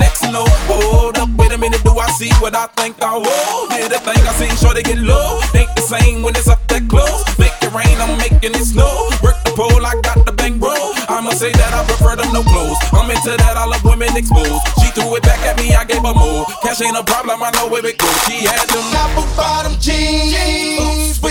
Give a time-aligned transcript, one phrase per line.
[0.00, 3.00] Ain't the same when it's up wait a minute do i see what i think
[3.02, 6.34] i all did i think i seen sure they get low think the same when
[6.36, 7.22] is up that close.
[7.38, 9.10] Make it rain, I'm making it snow.
[9.22, 10.94] Work the pole, I got the bang roll.
[11.10, 12.78] I'ma say that I prefer them no clothes.
[12.92, 14.62] I'm into that, I love women exposed.
[14.80, 16.46] She threw it back at me, I gave her more.
[16.62, 18.18] Cash ain't a problem, I know where it goes.
[18.26, 21.29] She had them apple bottom jeans with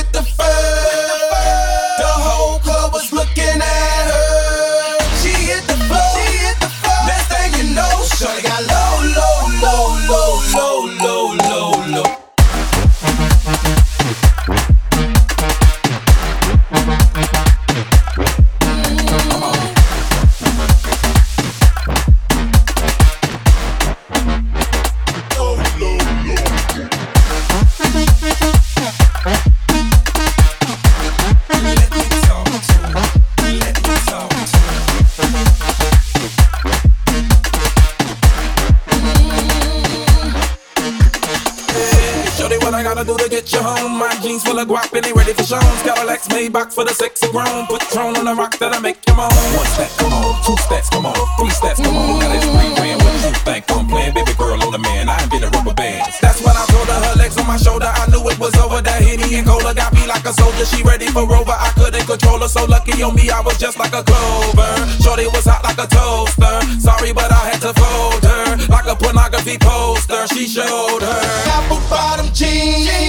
[46.60, 47.66] box for the sexy grown.
[47.68, 49.32] Patron on the rock that'll make you moan.
[49.56, 50.36] One step, come on.
[50.44, 51.16] Two steps, come on.
[51.40, 52.20] Three steps, come on.
[52.20, 53.00] Now that's three grand.
[53.02, 54.14] What you think I'm playing?
[54.14, 55.08] Baby girl on the man.
[55.10, 56.12] I ain't been a rubber band.
[56.22, 57.88] That's when I told her her legs on my shoulder.
[57.88, 58.82] I knew it was over.
[58.82, 60.66] That Henny and Cola got me like a soldier.
[60.66, 61.56] She ready for Rover.
[61.56, 62.50] I couldn't control her.
[62.50, 64.72] So lucky on me, I was just like a clover.
[65.00, 66.56] Shorty was hot like a toaster.
[66.82, 69.79] Sorry, but I had to fold her like a pornography poster.
[70.28, 73.09] She showed her apple bottom jeans